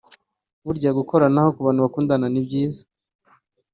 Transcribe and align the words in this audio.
Burya 0.65 0.89
gukoranaho 0.99 1.49
ku 1.55 1.59
bantu 1.65 1.79
bakundana 1.85 2.27
ni 2.29 2.41
byiza 2.45 2.81